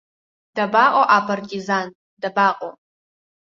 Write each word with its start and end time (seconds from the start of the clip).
Дабаҟоу 0.55 1.05
апартизан, 1.17 1.87
дабаҟоу? 2.21 2.71